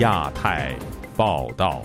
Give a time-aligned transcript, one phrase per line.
[0.00, 0.74] 亚太
[1.14, 1.82] 报道，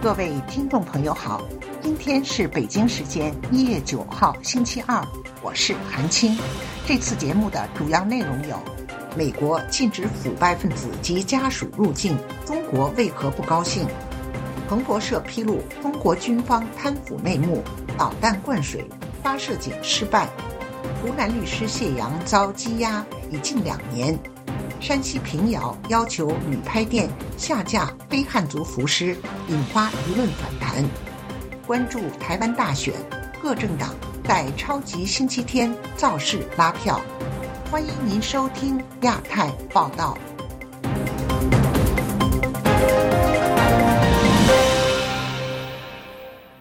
[0.00, 1.42] 各位听众朋友好，
[1.82, 5.04] 今天是北京时间一月九号星期二，
[5.42, 6.38] 我是韩青。
[6.86, 8.56] 这次节目的主要内容有：
[9.16, 12.16] 美国禁止腐败分子及家属入境，
[12.46, 13.84] 中国为何不高兴？
[14.68, 17.64] 彭博社披露中国军方贪腐内幕，
[17.96, 18.88] 导弹灌水，
[19.24, 20.28] 发射井失败。
[21.02, 24.16] 湖南律师谢阳遭羁押已近两年。
[24.80, 29.16] 山西平遥要求旅拍店下架非汉族服饰，
[29.48, 30.84] 引发舆论反弹。
[31.66, 32.94] 关注台湾大选，
[33.42, 33.92] 各政党
[34.24, 37.00] 在超级星期天造势拉票。
[37.70, 40.16] 欢迎您收听亚太报道。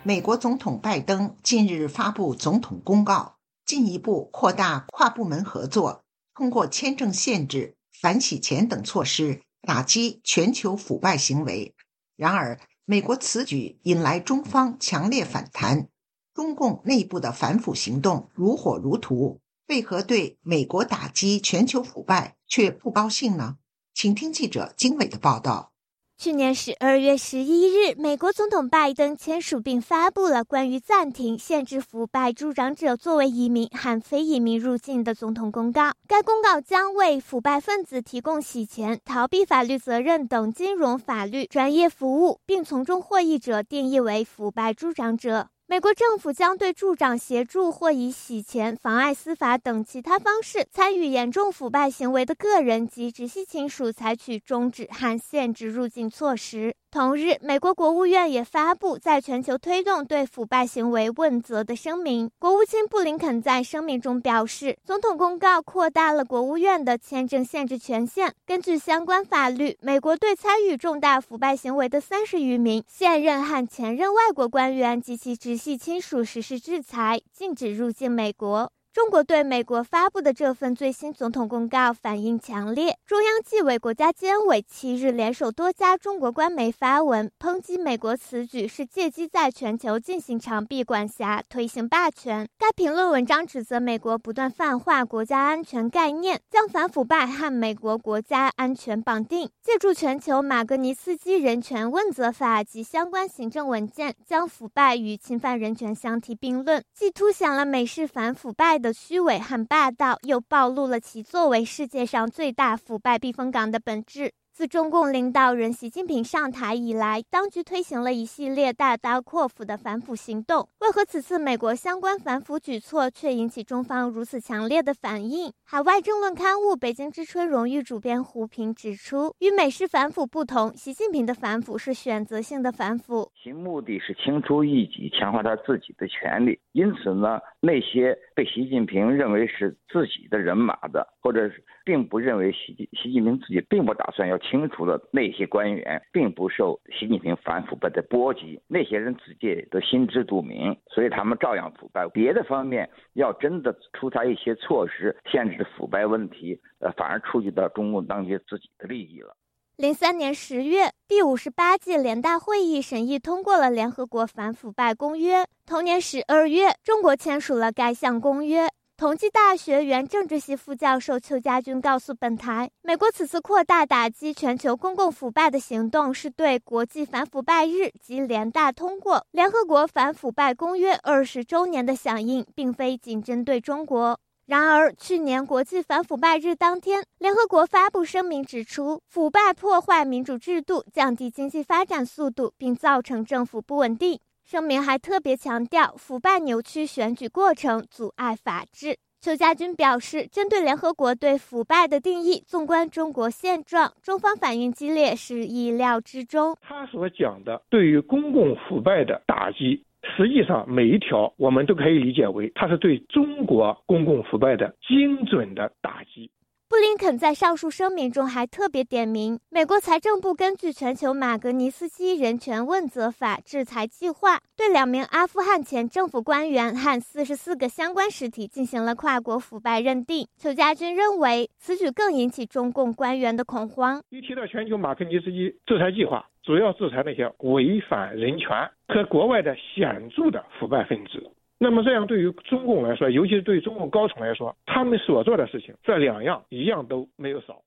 [0.03, 6.03] 美国总统拜登近日发布总统公告，进一步扩大跨部门合作，
[6.33, 7.76] 通过签证限制。
[7.99, 11.73] 反洗钱等措施打击全球腐败行为。
[12.15, 15.89] 然而，美国此举引来中方强烈反弹。
[16.33, 23.57] 中共内部的反腐行动如火如荼，为何对美国打击全球腐败却不高兴呢？
[23.93, 25.73] 请听记者经纬的报道。
[26.19, 35.91] 去年十二月十一日，美国总统拜登签署并发布了关于暂停限制腐败助长者作为移民和非移民入境的总统公告。
[36.07, 45.49] 该公告将为腐败分子提供洗钱、逃避法律责任等金融法律专业服务，并从中获益者定义为腐败助长者。
[45.69, 56.73] 美国政府将对助长、协助或以洗钱、妨碍司法等其他方式参与严重腐败行为的个人及直系亲属采取终止和限制入境措施。
[56.89, 62.31] 同日，美国国务院也发布在全球推动对腐败行为问责的声明。
[62.39, 68.33] 国务卿布林肯在声明中表示，总统公告扩大了国务院的签证限制权限。
[68.45, 78.71] 根据相关法律，美国对参与重大腐败行为的三十余名现任和前任外国官员及其直系亲属实施制裁，禁止入境美国。
[78.97, 82.97] 中国对美国发布的这份最新总统公告反应强烈。
[83.05, 92.47] 中央纪委国家监委七日联手多家中国官媒发文抨击美国此举是借机在全球进行长臂管辖、推行霸权。
[92.57, 108.86] 该评论文章指责美国不断泛化国家安全概念，将反腐败和美国国家安全绑定，借助全球马格尼斯基人权问责法及相关行政文件，将腐败与侵犯人权相提并论，既凸显了美式反腐败的。
[108.87, 114.31] 的虚伪和霸道，又暴露了其作为世界上最大腐败避风港的本质。
[114.53, 120.67] 自中共领导人习近平上台以来，当局推行了一系列大刀阔斧的反腐行动。
[120.79, 125.51] 为何此次美国相关反腐举措却引起中方如此强烈的反应？
[125.63, 136.59] 海外政论刊物《北京之春》荣誉主编胡平指出，与美式反腐不同，习近平的反腐是选择性的反腐，其目的是清除异己，强化他自己的权利。
[136.77, 144.37] 因此呢，那些被习近平认为是自己的人马的，或者是并不认为习习近平自己并不打算要。
[144.37, 152.07] 清除的那些官员并不受习近平反腐败的波及，那些人自己都心知肚明，所以他们照样腐败。
[152.09, 159.35] 别的方面要真的出台一些措施限制腐败问题，呃，反而触及到中共当局自己的利益了。
[159.77, 165.45] 零三年十月，第五十八届联大会议审议通过了联合国反腐败公约。
[165.67, 168.67] 同年十二月，中国签署了该项公约。
[168.97, 184.19] 同济大学原政治系副教授邱家军告诉本台，美国此次扩大打击全球公共腐败的行动，是对国际反腐败日及联大通过联合国反腐败公约二十周年的响应，并非仅针对中国。
[184.47, 194.17] 然而，去年国际反腐败日当天，联合国发布声明指出，腐败破坏民主制度，降低经济发展速度，并造成政府不稳定。
[194.45, 198.95] 声明还特别强调，腐败扭曲选举过程，阻碍法治。
[199.19, 206.55] 邱家军表示，针对联合国对腐败的定义，纵观中国现状，中方反应激烈是意料之中。
[206.61, 209.83] 他所讲的对于公共腐败的打击，
[210.15, 216.29] 实际上每一条我们都可以理解为，它是对中国公共腐败的精准的打击。
[216.69, 230.27] 布林肯在上述声明中还特别点名，美国财政部根据全球马格尼斯基人权问责法制裁计划，对两名阿富汗前政府官员和四十四个相关实体进行了跨国腐败认定。
[230.37, 234.01] 邱家军认为，此举更引起中共官员的恐慌。
[234.09, 238.47] 一提到全球马格尼斯基制裁计划，主要制裁那些违反人权
[238.87, 241.29] 和国外的显著的腐败分子。
[241.57, 247.61] 那么这样对于中共来说，尤其是对中共高层来说，他们所做的事情，这两样一样都没有少。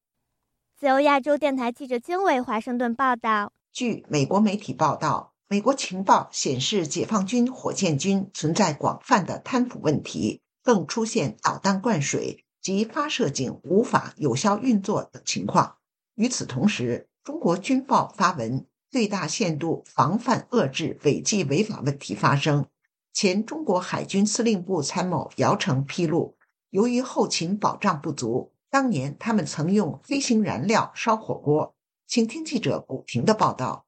[0.79, 3.53] 自由亚洲电台记者经纬华盛顿报道。
[3.71, 15.77] 据美国媒体报道，美国情报显示，解放军火箭军存在广泛的贪腐问题，更出现导弹灌水及发射井无法有效运作等情况。
[16.15, 22.67] 与此同时，中国军报发文，最大限度防范遏制违纪违法问题发生。
[23.13, 26.37] 前中国海军司令部参谋姚成披露，
[26.71, 31.75] 由于后勤保障不足，当年他们曾用飞行燃料烧火锅。
[32.09, 33.85] 请听记者古婷的报道。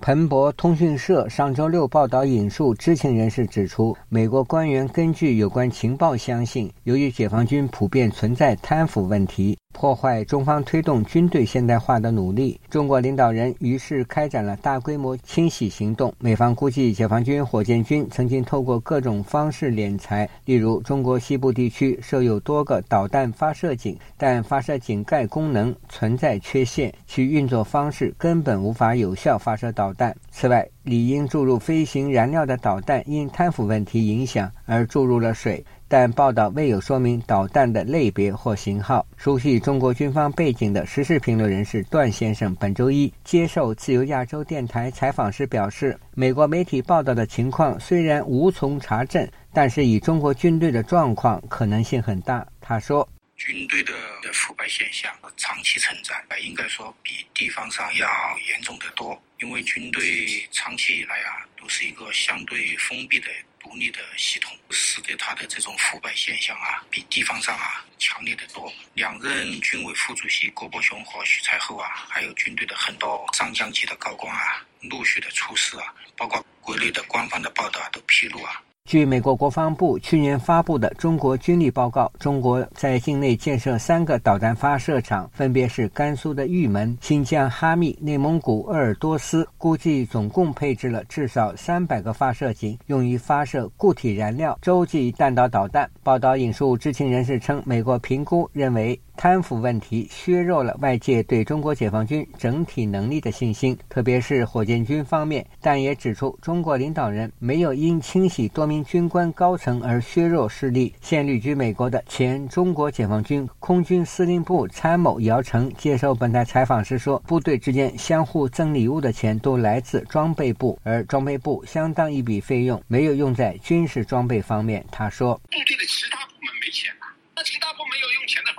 [0.00, 9.58] 彭博通讯社上周六报道引述知情人士指出，美国官员根据有关情报相信，由于解放军普遍存在贪腐问题。
[9.78, 16.12] 破坏中方推动军队现代化的努力，中国领导人于是开展了大规模清洗行动。
[16.18, 30.12] 美方估计，解放军火箭军曾经透过各种方式敛财，例如中国西部地区设有多个导弹发射井，但发射井盖功能存在缺陷，其运作方式根本无法有效发射导弹。
[30.32, 35.64] 此外，理应注入飞行燃料的导弹因贪腐问题影响而注入了水。
[35.88, 39.06] 但报道未有说明导弹的类别或型号。
[39.16, 52.46] 熟悉中国军方背景的时事评论人士段先生本周一接受自由亚洲电台采访时表示，美国媒体报道的情况虽然无从查证，但是以中国军队的状况，可能性很大。
[52.60, 53.92] 他说：“军队的
[54.32, 58.06] 腐败现象长期存在，应该说比地方上要
[58.52, 59.18] 严重得多。
[59.40, 60.02] 因为军队
[60.50, 63.26] 长期以来啊，都是一个相对封闭的。”
[63.68, 68.72] 独立的系统，使得他的这种腐败现象啊，比地方上啊强烈的多。
[68.94, 78.62] 两任军委副主席郭伯雄和许才厚啊，还有军队的很多上将级的高官啊，陆续的出事啊，包括国内的官方的报道都披露啊。
[78.88, 89.46] 据美国国防部去年发布的中国军力报告，中国在境内建设三个导弹发射场，分别是甘肃的玉门、新疆哈密、内蒙古鄂尔多斯。
[89.58, 95.90] 估计总共配置了至少三百个发射井，用于发射固体燃料洲际弹道导弹。
[96.02, 98.98] 报道引述知情人士称，美国评估认为。
[99.18, 105.44] 贪腐问题削弱了外界对中国解放军整体能力的信心，特别是火箭军方面。
[105.60, 110.94] 但也指出，中国领导人没有因清洗多名军官高层而削弱势力。
[111.00, 127.67] 现旅居美国的前中国解放军空军司令部参谋姚成接受本台采访时说：“部队之间相互赠礼物的钱都来自装备部，而装备部相当一笔费用没有用在军事装备方面。”他说：“部队的其他部门没钱啊，那其他部门要用钱的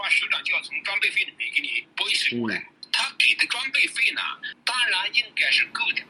[0.10, 2.66] 话，首长就要从装备费里面给你拨一些过来。
[2.92, 4.22] 他给的装备费呢，
[4.66, 6.02] 当然应该是够的，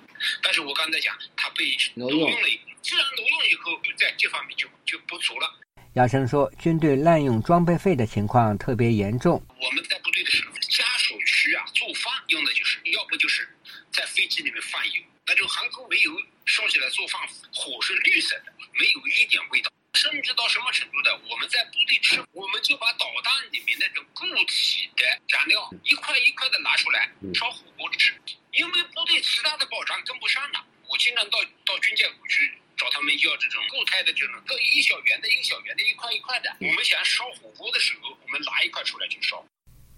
[0.42, 2.48] 但是我刚才讲，他被挪用了，
[2.81, 5.60] 自然挪用以后，就在这方面就就不足了。
[5.96, 9.44] 亚生说，军队滥用装备费的情况特别严重。
[9.60, 13.48] 我们在部队的时候，家属区啊，做饭用的就是，要不就是
[13.92, 17.22] 在飞机里面放油，那种航空煤油烧起来做饭，
[17.54, 19.69] 火是绿色的，没有一点味道。
[19.94, 21.19] 甚至到什么程度的？
[21.30, 28.13] 我们在部队吃，我们就把导弹里面那种固体的燃料一块一块的拿出来烧火锅吃，
[28.51, 30.65] 因为部队其他的保障跟不上了。
[30.88, 36.56] 我经常到到军建库去找他们要这种固态的这种各一小圆的、一小圆的、一块一块的。
[36.62, 39.45] 我们想烧火锅的时候，我们拿一块出来就烧。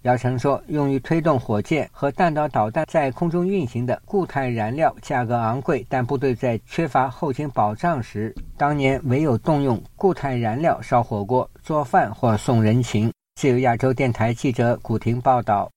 [0.02, 15.70] 姚成说：“用于推动火箭和弹道导弹在空中运行的固态燃料价格昂贵，但部队在缺乏后勤保障时，当年唯有动用固态燃料烧火锅、做饭或送人情。”自由亚洲电台记者古婷报道。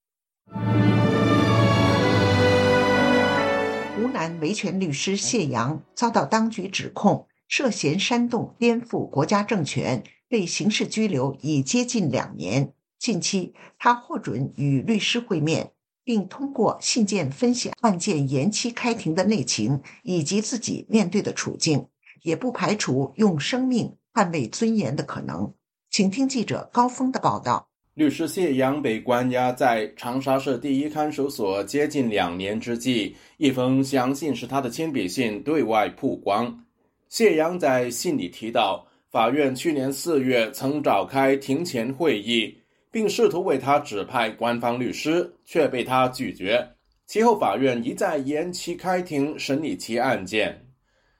[3.96, 12.72] 湖南维权律师谢阳遭到当局指控涉嫌煽动颠覆国家政权，被刑事拘留已接近两年。
[13.06, 21.86] 近期，他获准与律师会面，并通过信件分析案件延期开庭的内情以及自己面对的处境，
[22.24, 25.54] 也不排除用生命捍卫尊严的可能。
[25.92, 36.60] 请听记者高峰的报道：律师谢阳被关押在长沙市第一看守所接近两年之际，一封相信是他的亲笔信对外曝光。
[37.08, 42.58] 谢阳在信里提到，法院去年四月曾召开庭前会议。
[42.96, 46.66] 并试图为他指派官方律师，却被他拒绝。
[47.06, 50.66] 其后，法院一再延期开庭审理其案件。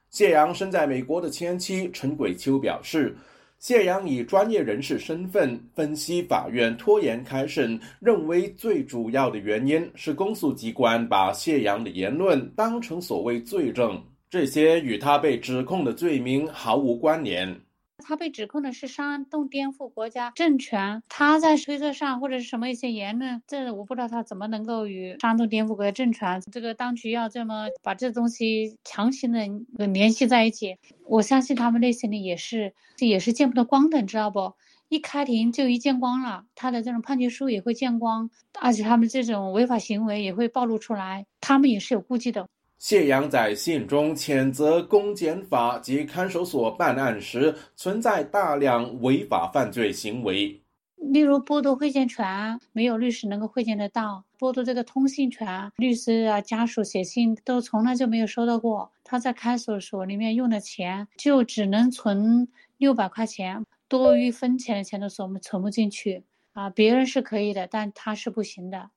[0.10, 3.14] 谢阳身在美国的前妻陈桂秋表示，
[3.60, 17.54] 谢阳以专业人士身份分析法院拖延开审，认为最主要的原因是公诉机关把谢阳的言论当成所谓罪证，这些与他被指控的罪名毫无关联。
[18.08, 30.78] 他被指控的是煽动颠覆国家政权，他在推特上或者是什么一些言论，这我不知道他怎么能够与煽动颠覆国家政权这个当局要这么把这东西强行的联系在一起。
[31.08, 34.54] 我相信他们内心里也是，这也是见不得光的，你知道不？
[34.88, 38.30] 一开庭就一见光了，他的这种判决书也会见光，
[38.62, 42.48] 而且他们这种违法行为也会暴露出来，他们也是有顾忌的。
[42.88, 50.62] 谢阳在信中谴责公检法及看守所办案时存在大量违法犯罪行为，
[50.98, 58.92] 例如剥夺会见权，没有律师能够会见得到；剥夺这个通信权，律师啊家属写信都从来就没有收到过。
[59.04, 63.66] 他在看守所里面用的钱就只能存六百块钱。
[63.88, 66.24] 多余分钱的钱都存不存不进去
[66.54, 66.70] 啊！
[66.70, 68.92] 别人是可以的，但他是不行的。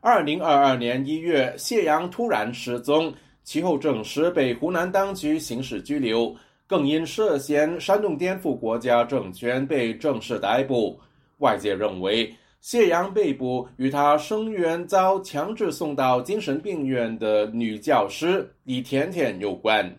[0.00, 3.12] 二零二二年一月，谢阳突然失踪，
[3.46, 6.34] 其后证实被湖南当局刑事拘留，
[6.66, 10.98] 更因涉嫌煽动颠覆国家政权被正式逮捕。
[11.38, 19.96] 外界认为，谢阳被捕与他声援遭强制送到精神病院的女教师李甜甜有关。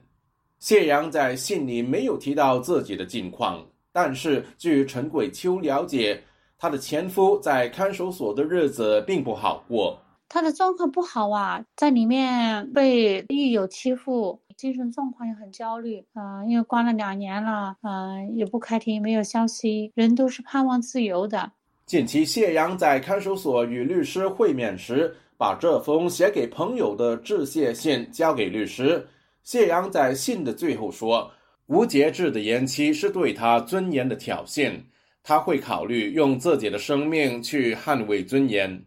[0.59, 3.65] 谢阳在信里没有提到自己的近况。
[3.93, 6.21] 但是，据陈桂秋了解，
[6.59, 9.97] 她的前夫在看守所的日子并不好过。
[10.29, 16.03] 他的状况不好啊，在里面被狱友欺负，精神状况也很焦虑。
[16.13, 21.51] 嗯，因为关了两年了，嗯，也不开庭，没有消息，人都是盼望自由的。
[21.85, 29.07] 近期，谢阳在看守所与律师会面时，把这封写给朋友的致谢信交给律师。
[29.43, 31.31] 谢阳在信的最后说。
[31.67, 34.71] 无节制的延期是对他尊严的挑衅，
[35.21, 38.81] 他会考虑用自己的生命去捍卫尊严。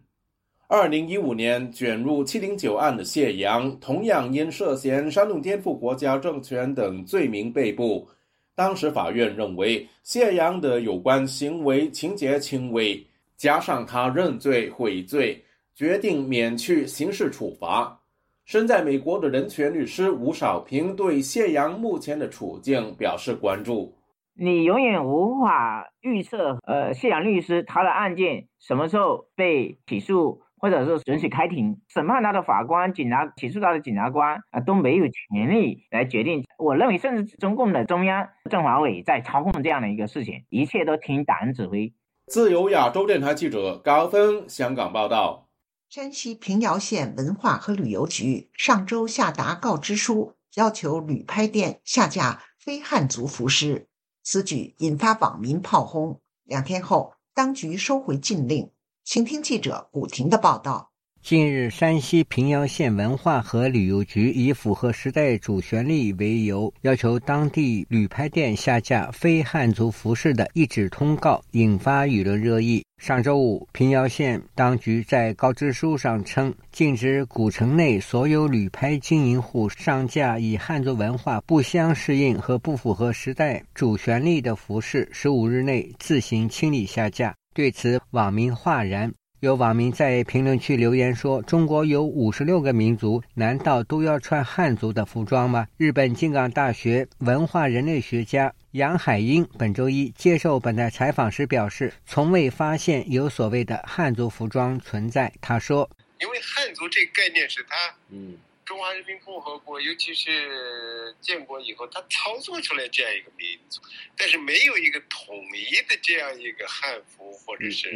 [0.71, 8.07] 二零一五年卷入七零九案的谢阳，同样因涉嫌煽动颠覆国家政权等罪名被捕。
[8.55, 15.43] 当时法院认为谢阳的有关行为情节轻微，加上他认罪悔罪，
[15.75, 17.99] 决定免去刑事处罚。
[18.45, 23.93] 身在美国的人权律师吴少平对谢阳目前的处境表示关注。
[24.33, 31.81] 你永远无法预测，呃，谢阳律师他的案件什么时候被起诉，或者是准许开庭。
[31.87, 36.45] 审判他的法官、警察、起诉他的检察官啊，都没有权利来决定。
[36.57, 41.91] 我认为，甚至中共的中央政法委在操控这样的一个事情，一切都听党指挥。
[42.27, 45.49] 自由亚洲电台记者高峰香港报道。
[45.89, 53.87] 山西平遥县文化和旅游局上周下达告知书，要求旅拍店下架非汉族服饰。
[54.23, 56.21] 此举引发网民炮轰。
[56.45, 58.71] 两天后，当局收回禁令。
[59.03, 60.89] 请听记者古婷的报道。
[61.21, 72.83] 近日，山西平遥县文化和旅游局以符合时代主旋律为由，要求当地旅拍店下架非汉族服饰的一纸通告，引发舆论热议。
[72.97, 87.35] 上周五，平遥县当局在告知书上称，禁止古城内所有旅拍经营户上架以汉族文化不相适应和不符合时代主旋律的服饰，十五日内自行清理下架。
[87.53, 89.13] 对此，网民哗然。
[89.41, 105.89] 有网民在评论区留言说：“中国有五十六个民族，难道都要穿汉族的服装吗？”日本静冈大学文化人类学家杨海英本周一接受本台采访时表示：“从未发现有所谓的汉族服装存在。”他说
[106.21, 107.75] ：“因为汉族这个概念是他，
[108.11, 108.37] 嗯。”
[108.71, 113.81] 中华人民共和国，尤其是建国以后，他操作出来这样一个民族，
[114.15, 117.91] 但是没有一个统一的这样一个汉服，或者是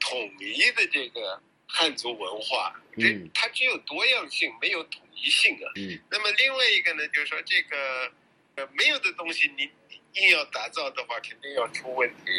[0.00, 5.68] 统一的这个汉族文化，这它只有多样性，没有统一性啊。
[6.08, 8.10] 那么另外一个呢，就是说这个
[8.54, 9.70] 呃没有的东西，你
[10.14, 12.32] 硬要打造的话，肯定要出问题。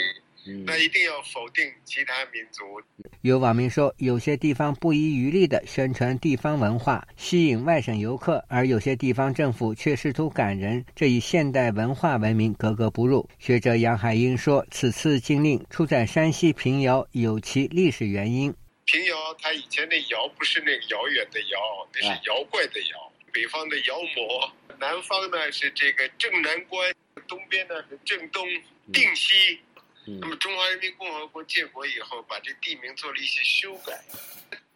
[0.66, 2.64] 那一定要否定其他民族。
[3.22, 13.28] 有网民说，有些地方不遗余力地宣传地方文化，吸引外省游客，而有些地方政府却试图赶人，这与现代文化文明格格不入。
[13.40, 18.54] 学者杨海英说，此次禁令出在山西平遥，有其历史原因。
[18.86, 21.60] 平遥，它以前的遥不是那个遥远的遥，
[21.94, 23.12] 那是妖怪的妖。
[23.34, 26.94] 北方的妖魔，南方呢是这个正南关，
[27.28, 28.48] 东边呢是正东
[28.94, 29.60] 定西。
[30.22, 34.02] 那么，中华人民共和国建国以后，把这地名做了一些修改，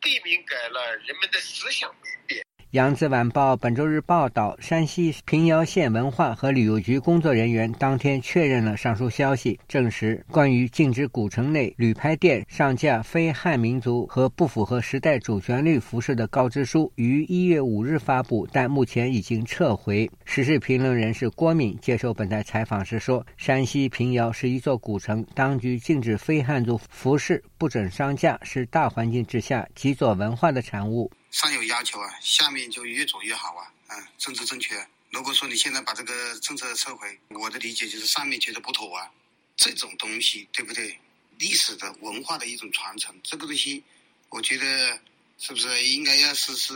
[0.02, 2.46] 地名改了，人们的思想没变。
[2.72, 20.10] 扬子晚报本周日报道，山西平遥县文化和旅游局工作人员当天确认了上述消息，证实关于禁止古城内旅拍店上架非汉民族和不符合时代主旋律服饰的告知书于一月五日发布，但目前已经撤回。
[20.24, 33.74] 时事评论人士郭敏接受本台采访时说：“山西平遥是一座古城，当局禁止非汉族服饰不准上架，是大环境之下极左文化的产物。”上有要求啊，下面就越做越好啊！
[33.88, 34.86] 嗯，政治正确。
[35.10, 39.10] 如果说你现在把这个政策撤回，我的理解就是上面觉得不妥啊。
[39.56, 40.98] 这种东西对不对？
[41.40, 43.84] 历史的文化的一种传承，这个东西，
[44.30, 45.00] 我觉得
[45.38, 46.74] 是不是应该要是是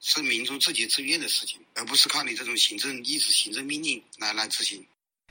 [0.00, 4.84] 是民族自己自愿的事情，而不是靠你这种行政一纸行政命令来来执行。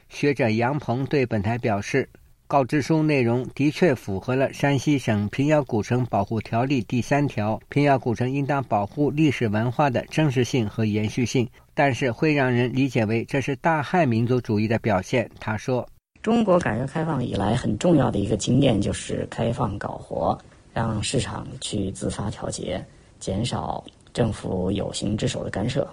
[0.09, 2.09] 学者杨鹏对本台表示。
[2.47, 15.27] 告知书内容的确符合了山西省平遥古城保护条例第三条，平遥古城应当保护历史文化的真实性和延续性，但是会让人理解为这是大汉民族主义的表现。
[15.39, 15.89] 他说
[16.21, 20.37] ：“中国改革开放以来很重要的一个经验就是开放搞活，
[20.71, 22.85] 让市场去自发调节，
[23.19, 23.83] 减少
[24.13, 25.87] 政府有形之手的干涉。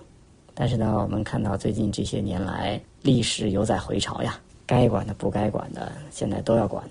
[0.52, 6.84] 但是呢，我们看到最近这些年来，历史犹在回潮呀。”该管的不该管的，现在都要管，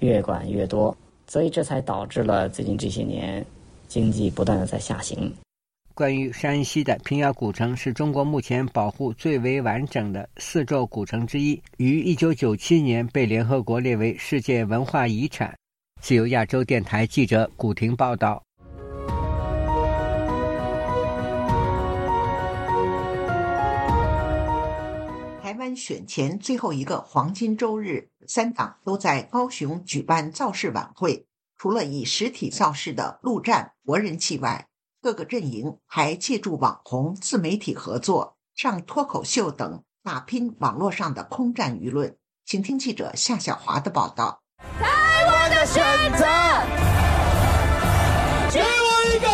[0.00, 3.44] 越管越多，所以这才导致了最近这些年
[3.86, 5.32] 经济不断的在下行。
[5.94, 15.52] 关于山西的平遥古城，是中国目前保护最为完整的四座古城之一，于一九九七年被联合国列为世界文化遗产。
[16.00, 18.40] 自由亚洲电台记者古婷报道。
[25.76, 31.26] 选前最后一个黄金周日，三党都在高雄举办造势晚会。
[31.56, 34.68] 除了以实体造势的陆战博人气外，
[35.02, 42.16] 各个阵营还借助网红、自媒体合作、上脱口秀等，打拼网络上的空战舆论。
[42.44, 44.40] 请听记者夏小华的报道。
[44.78, 45.84] 台湾的选
[46.16, 46.24] 择，
[48.52, 49.28] 给我一个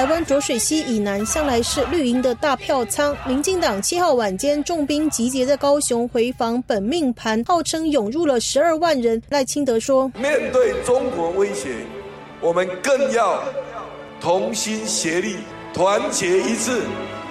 [0.00, 9.22] 台湾浊水溪以南向来是绿营的大票仓，民进党七号晚间重兵集结在高雄回防本命盘，号称涌入了十二万人。
[9.28, 11.68] 赖清德说：“面对中国威胁，
[12.40, 13.44] 我们更要
[14.22, 15.36] 同心协力，
[15.74, 16.80] 团结一致。”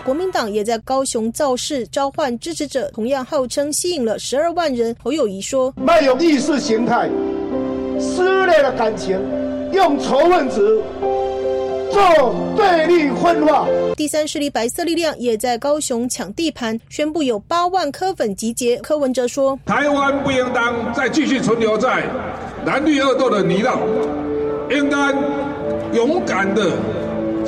[0.06, 4.96] 国民党也在高雄造势召唤支持者，同样号称吸引了十二万人。
[5.04, 7.10] 侯友谊说：“卖用意识形态
[8.00, 9.20] 撕裂了感情，
[9.74, 10.80] 用仇恨值。”
[11.92, 13.68] 做对立分化。
[13.96, 18.78] 第三势力白色力量也在高雄抢地盘，宣布有八万柯粉集结。
[18.78, 22.04] 柯文哲说：“台湾不应当再继续存留在
[22.66, 23.78] 蓝绿恶斗的泥淖，
[24.70, 24.98] 应该
[25.94, 26.72] 勇敢的。”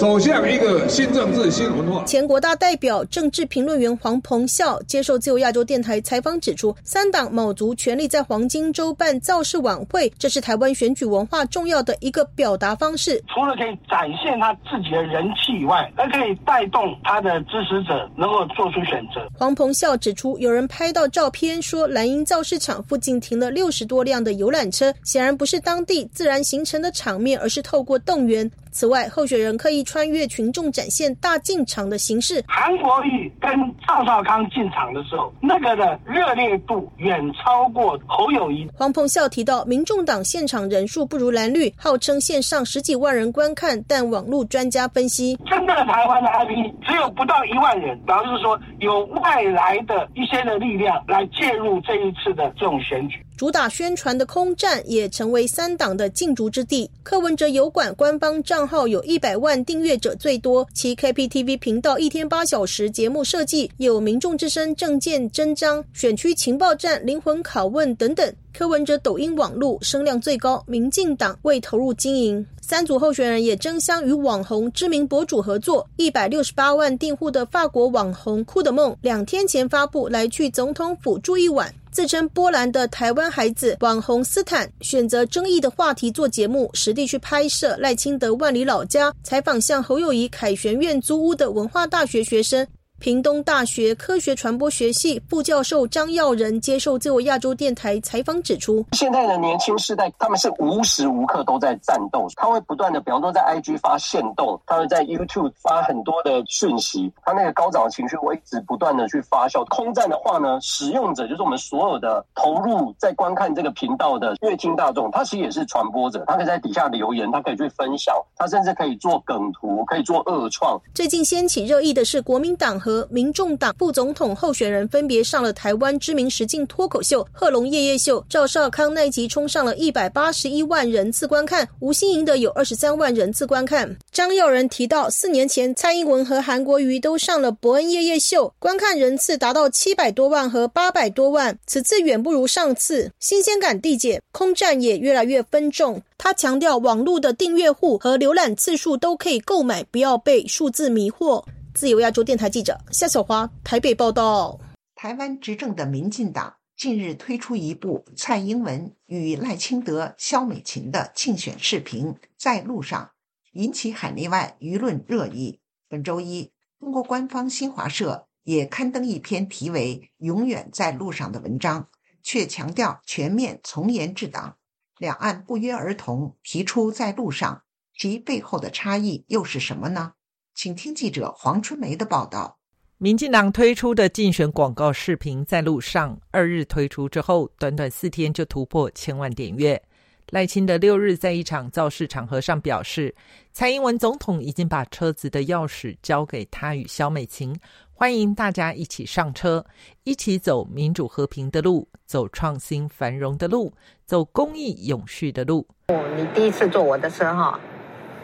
[0.01, 2.03] 走向一个新政治、新文化。
[2.05, 13.23] 前国大代表、政治评论员黄鹏孝接受自由亚洲电台采访指出，三党卯足全力在黄金周办造势晚会，这是台湾选举文化重要的一个表达方式。
[13.27, 19.21] 除了可以展现他自己的人气以外，还可以带动他的支持者能够做出选择。
[19.37, 28.49] 黄鹏孝指出，有人拍到照片说，蓝鹰造势场附近停了六十多辆的游览车，显然不是当地自然形成的场面，而是透过动员。
[28.71, 32.43] 此外，候选人刻意穿越群众，展现大进场的形式。
[32.47, 33.51] 韩国瑜跟
[33.85, 38.67] 赵少康进场的时候，那个的热烈度远超过侯友谊。
[38.73, 53.23] 黄鹏孝提到，民众党现场人数不如蓝绿，号称线上十几万人观看，但网络专家分析，真正的台湾的 IP 只有不到一万人，表示说有外来的一些的力量来介入这一次的这种选举。
[53.41, 56.87] 主打宣传的空战也成为三党的禁足之地。
[57.01, 68.31] 柯文哲油管官方账号有一百万订阅者最多，其 KPTV 频道一天八小时节目设计，有民众之声证件真章、选区情报站、灵魂拷问等等。
[68.53, 72.45] 柯文哲抖音网络声量最高，民进党未投入经营。
[72.61, 81.73] 三组候选人也争相与网红知名博主合作，一百六十八万订户的法国网红酷的梦两天前发布来去总统府住一晚。
[81.91, 92.65] 自称波兰的台湾孩子网红斯坦选择争议的话题做节目，实地去拍摄赖清德万里老家，采访向侯友谊凯旋院租屋的文化大学学生。
[93.01, 109.65] 屏东大学科学传播学系副教授张耀仁接受自由亚洲电台采访指出，现在的年轻世代他们是无时无刻都在战斗，他会不断的，比方说在 IG 发现动，他会在 YouTube 发很多的讯息，他那个高涨的情绪会一直不断的去发酵。
[109.69, 120.79] 空战的话呢，使用者就是我们所有的投入在观看这个频道的乐听大众，他其实也是传播者，他可以在底下留言，他可以去分享，他甚至可以做梗图，可以做恶创。
[120.93, 133.95] 最近掀起热议的是，国民党和和民众党副总统候选人分别上了台湾知名实境脱口秀《贺龙夜夜秀》，赵少康那集冲上了一百八十一万人次观看，吴欣盈的有二十三万人次观看。
[134.11, 146.01] 张耀仁提到，四年前蔡英文和韩国瑜都上了伯恩夜夜秀，观看人次达到七百多万和八百多万，此次远不如上次，新鲜感递减，空战也越来越分众。
[146.17, 151.41] 他强调，网络的订阅户和浏览次数都可以购买，不要被数字迷惑。
[151.73, 154.59] 自由亚洲电台记者夏小华台北报道。
[154.93, 163.11] 台湾执政的民进党近日推出一部蔡英文与赖清德、萧美琴的竞选视频，在路上
[163.53, 165.61] 引起海内外舆论热议。
[165.87, 171.87] 本周一，中国官方新华社也刊登一篇题为《永远在路上》的文章，
[172.21, 174.57] 却强调全面从严治党，
[174.97, 177.63] 两岸不约而同提出在路上，
[177.97, 180.13] 其背后的差异又是什么呢？
[180.53, 182.57] 请听记者黄春梅的报道。
[182.97, 189.81] 民进党推出的竞选广告视频在路上，二日推出之后，短短四天就突破千万点阅。
[190.29, 193.13] 赖清德六日在一场造势场合上表示，
[193.51, 197.59] 蔡英文总统已经把车子的钥匙交给他与萧美琴，
[197.91, 199.65] 欢迎大家一起上车，
[200.03, 203.73] 一起走民主和平的路，走创新繁荣的路，
[204.05, 205.67] 走公益永续的路。
[205.87, 207.59] 哦，你第一次坐我的车哈？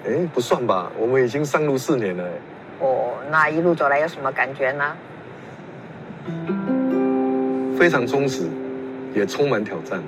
[0.06, 2.24] 哎，不算吧，我们已经上路四年了。
[2.80, 4.96] 哦，那一路走来有什么感觉呢？
[7.78, 8.48] 非常充实，
[9.14, 10.02] 也充满挑战。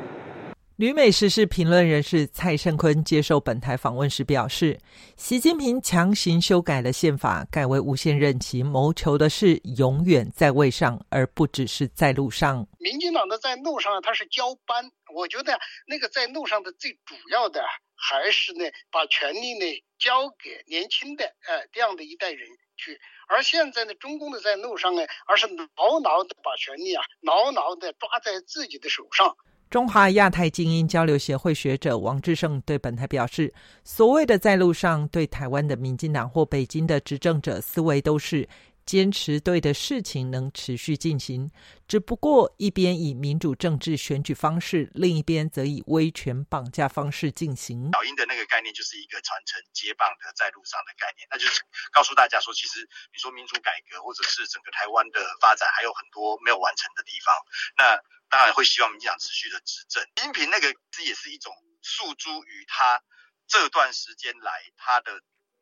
[0.80, 4.80] 旅美时事评论人士蔡胜坤接受本台访问时表示，
[5.18, 12.66] 习近平强行修改了宪法，改为无限任期，谋求的是永远在位上，而不只是在路上。
[12.80, 14.90] 民进党的在路上，他是交班。
[15.14, 17.62] 我觉得那个在路上的最主要的，
[17.98, 19.66] 还是呢，把权力呢
[20.00, 22.98] 交给年轻的呃这样的一代人去。
[23.28, 29.36] 而现在呢，中共的在路上呢，而是牢牢的把权力啊，牢牢的抓在自己的手上。
[29.70, 33.54] 中华亚太精英交流协会学者王志胜对本台表示
[33.86, 38.50] ：“所谓的在路上，对台湾的民进党或北京的执政者思维都是
[38.90, 41.52] 坚持对的事情能持续进行，
[41.88, 52.82] 只不过一边以民主政治选举方式，另一边则以威权绑架方式进行。”老鹰的那个概念就是一个传承接棒的在路上的概念，那就是告诉大家说，其实
[53.14, 57.30] 你说民主改革或者是整个台湾的发展还有很多没有完成的地方，
[57.78, 58.02] 那。
[58.32, 60.04] 当然会希望民进党持续的执政。
[60.04, 63.02] 习近平那个这也是一种诉诸于他
[63.48, 65.20] 这段时间来他的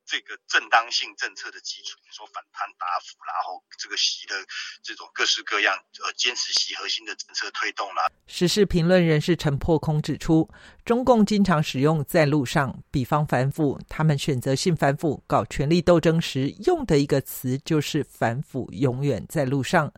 [0.07, 4.33] 这个正当性政策的基础，说反贪打腐，然后这个习的
[4.81, 8.09] 这种各式各样呃坚持习核心的政策推动了。
[8.25, 10.49] 时事评论人士陈破空指出，
[10.85, 19.91] 中共经常使用在路上，比方反腐，他们选择性反腐搞权力斗争时用的一个词就是反腐永远在路上。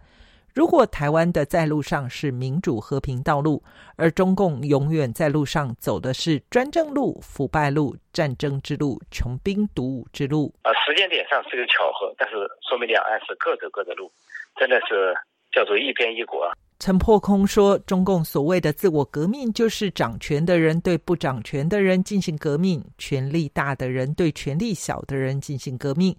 [0.53, 3.63] 如果台湾的在路上是民主和平道路，
[3.95, 10.53] 而中共永远在路上走的是专政路、腐败路、战争之路、穷兵黩武之路。
[10.63, 12.35] 啊，时间点上是个巧合，但是
[12.67, 14.11] 说明两岸是各走各的路，
[14.57, 15.13] 真的是
[15.51, 16.51] 叫做一边一国。
[16.79, 26.15] 陈破空说，中共所谓的自我革命，就是掌权的人对不掌权的人进行革命，权力大的人对权力小的人进行革命。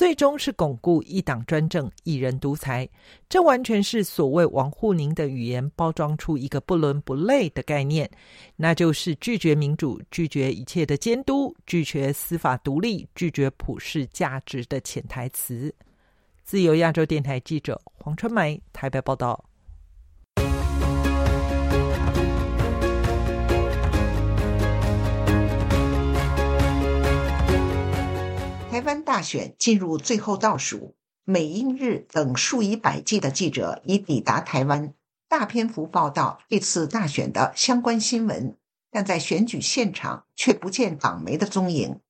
[0.00, 2.88] 最终是巩固一党专政、一人独裁，
[3.28, 8.10] 这完全是所谓王沪宁的语言包装出一个不伦不类的概念，
[8.56, 15.70] 那就是拒绝民主、拒绝一切的监督、拒绝司法独立、拒绝普世价值的潜台词。
[16.44, 19.49] 自由亚洲电台记者黄春梅台北报道。
[28.80, 34.94] 台湾大选进入最后倒数，美、英、日等数以百计的记者已抵达台湾，
[35.28, 38.56] 大篇幅报道这次大选的相关新闻。
[38.90, 42.00] 但在选举现场却不见党媒的踪影，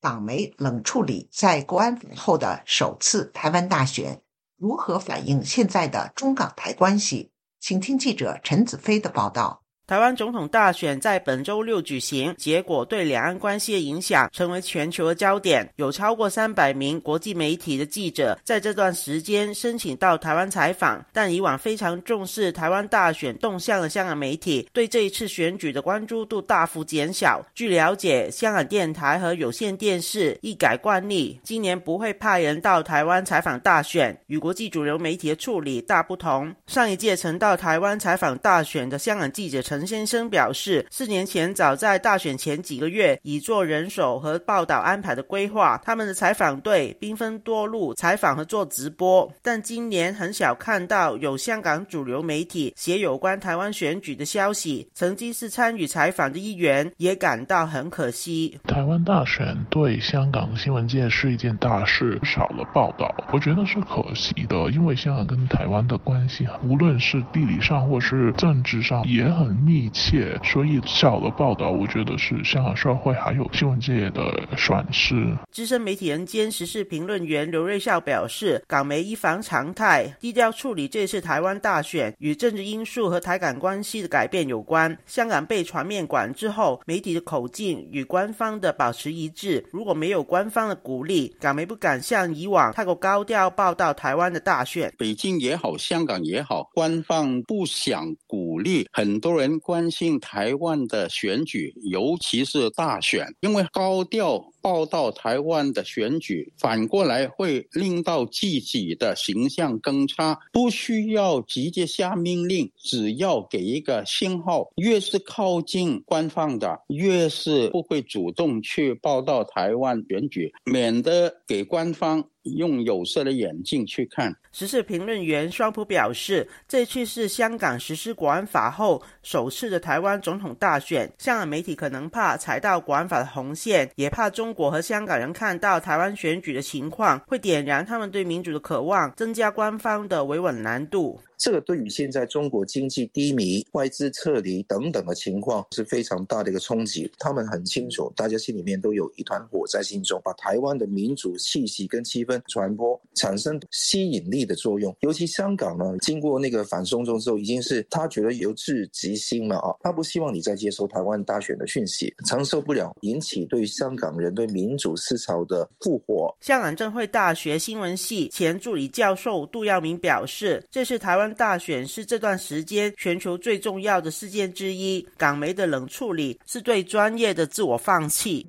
[0.00, 4.22] 党媒冷处理在国安法后的首次台湾大选，
[4.56, 7.32] 如何反映现在的中港台关系？
[7.58, 9.59] 请听记者陈子飞的报道。
[9.90, 15.68] 台湾总统大选在本周六举行，结果对两岸关系的影响成为全球的焦点。
[15.74, 27.44] 有超过三百名国际媒体的记者在这段时间申请到台湾采访，但以往非常重视台湾大选动向的香港媒体对这一次选举的关注度大幅减少。
[27.52, 36.54] 据了解，香港电台和有线电视一改惯例，今年不会派人到台湾采访大选，与国际主流媒体的处理大不同。
[36.68, 39.79] 上一届曾到台湾采访大选的香港记者陈。
[39.80, 45.80] 陈先生表示，四年前早在大选前几个月，已做人手和报道安排的规划。
[45.82, 54.86] 他们的采访队兵分多路采访和做直播，但今年很少看到有香港主流媒体写有关台湾选举的消息。
[54.92, 58.58] 曾经是参与采访的一员也感到很可惜。
[58.66, 64.70] 台湾大选对香港新闻界是一件大事，少了报道，我觉得是可惜的。
[64.72, 69.69] 因为香港跟台湾的关系，无论是地理上或是政治上，也很。
[69.70, 75.14] 密切，所以少了报道，我觉得是香港社会还有新闻界的损失。
[75.52, 84.98] 资深媒体人兼时事评论员刘瑞孝表示，港媒一反常态，低调处理这次台湾大选，与政治因素和台港关系的改变有关。
[85.06, 89.64] 香港被全面管制后，媒体的口径与官方的保持一致。
[89.70, 94.92] 如果没有官方的鼓励，港媒不敢像以往太过高调报道台湾的大选。
[94.98, 99.49] 北京也好，香港也好，官方不想鼓励很多人。
[99.58, 110.38] 关心台湾的选举，尤其是大选，因为高调报道台湾的选举，反过来会令到自己的形象更差。
[110.52, 122.24] 不需要直接下命令，只要给一个信号，越是靠近官方的，越是不会主动去报道台湾选举，免得给官方。
[122.56, 124.34] 用有色的眼镜去看。
[124.50, 131.12] 时事评论员双普表示，这次是香港实施国安法后首次的台湾总统大选。
[131.18, 141.20] 香港媒体可能怕踩到国安法的红线，也怕中中国和香港人看到台湾选举的情况，会点燃他们对民主的渴望，增加官方的维稳难度。
[141.40, 147.10] 这个对于现在中国经济低迷、外资撤离等等的情况是非常大的一个冲击。
[147.18, 154.94] 他们很清楚，大家心里面都有一团火在心中，把台湾的民主气息跟气氛传播，产生吸引力的作用。
[155.00, 166.36] 尤其香港呢，经过那个反送中之后，已经是他觉得由至极心了啊，他不希望你再接收台湾大选的讯息，承受不了引起对香港人对民主思潮的复活。
[166.42, 171.29] 香港政会大学新闻系前助理教授杜耀明表示，这是台湾。
[171.34, 175.06] 大选是这段时间全球最重要的事件之一。
[175.16, 178.46] 港媒的冷处理是对专业的自我放弃。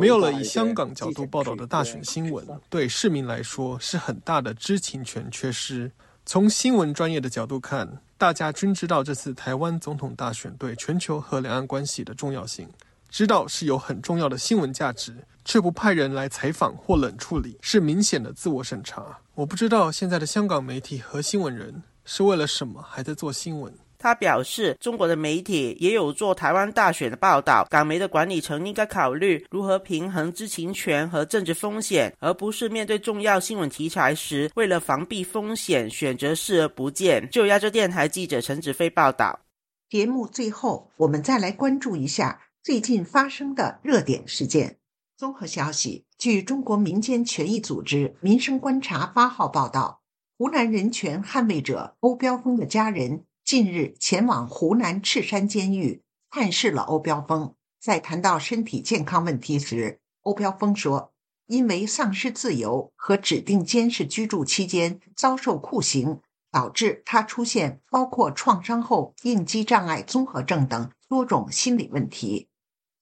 [0.00, 5.90] 没有了以香港角度报道的大选新闻，对市民来说是很大的知情权缺失。
[6.24, 12.68] 从新闻专业的角度看，大家均知道这次台湾总统大选对全球和两岸关系的重要性，
[13.08, 15.14] 知道是有很重要的新闻价值。
[15.44, 19.18] 却不派人来采访或冷处理，是明显的自我审查。
[19.34, 23.72] 我不知道现在的香港媒体和新闻人是为了什么还在做新闻。
[23.96, 37.26] 他表示，中国的媒体也有做台湾大选的报道，港媒的管理层应该考虑如何平衡知情权和政治风险，而不是面对重要新闻题材时，为了防避风险选择视而不见。
[37.30, 39.40] 就亚洲电台记者陈子飞报道。
[39.88, 44.78] 节目最后，我们再来关注一下最近发生的热点事件。
[45.16, 50.02] 综合消息，据中国民间权益组织“民生观察”八号报道，
[50.36, 57.54] 湖南人权捍卫者欧彪峰的家人近日前往湖南赤山监狱探视了欧彪峰。
[57.80, 61.12] 在谈到身体健康问题时，欧彪峰说
[61.46, 72.48] ：“因为丧失自由和指定监视居住期间遭受酷刑，导致他出现包括创伤后应激障碍综合症等多种心理问题。”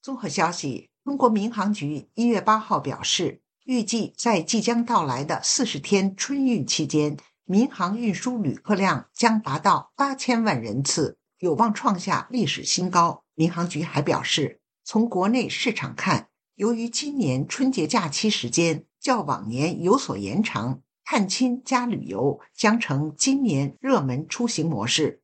[0.01, 0.89] 综合消息。
[1.05, 13.23] 中国民航局一月八号表示，预计在即将到来的四十天春运期间，民航运输旅客量将达到八千万人次，有望创下历史新高。
[13.37, 25.23] 民航局还表示，从国内市场看，由于今年春节假期时间较往年有所延长，探亲加旅游将成今年热门出行模式。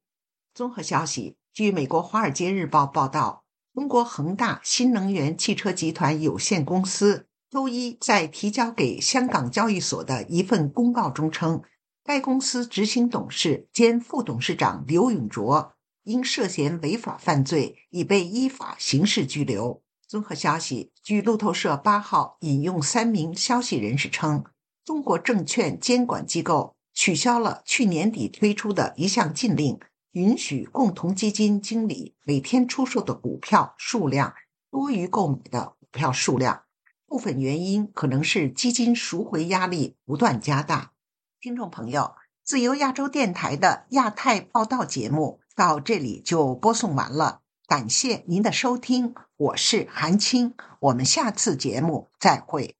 [0.54, 3.44] 综合消息，据美国《华尔街日报》报道。
[3.74, 11.62] 中国恒大新能源汽车集团有限公司周一在提交给香港交易所的一份公告中称，
[12.04, 15.72] 该公司执行董事兼副董事长刘永卓
[16.04, 19.82] 因涉嫌违法犯罪，已被依法刑事拘留。
[20.06, 24.44] 综合消息，据路透社八号引用三名消息人士称，
[24.84, 29.78] 中国证券监管机构取消了去年底推出的一项禁令。
[30.12, 34.34] 允许共同基金经理每天出售的股票数量
[34.70, 36.62] 多于购买的股票数量。
[37.06, 40.92] 部分原因可能是基金赎回压力不断加大。
[41.40, 52.74] 听众朋友，自由亚洲电台的亚太报道节目到这里就播送完了，感谢您的收听，我是韩青，我们下次节目再会。